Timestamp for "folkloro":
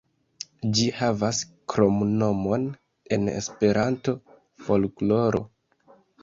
4.65-5.45